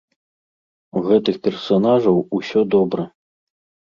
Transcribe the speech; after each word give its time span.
У 0.99 1.03
гэтых 1.09 1.35
персанажаў 1.47 2.15
усё 2.39 2.59
добра. 2.77 3.03